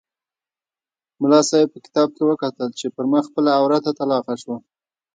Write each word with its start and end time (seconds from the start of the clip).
ملا 1.21 1.39
صاحب 1.49 1.67
په 1.73 1.79
کتاب 1.85 2.07
کې 2.15 2.23
وکتل 2.25 2.69
چې 2.79 2.85
پر 2.95 3.05
ما 3.11 3.19
خپله 3.27 3.49
عورته 3.59 3.89
طلاقه 3.99 4.33
شوه. 4.41 4.57